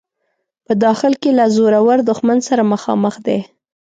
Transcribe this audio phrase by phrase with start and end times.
[0.65, 3.39] په داخل کې له زورور دښمن سره مخامخ دی.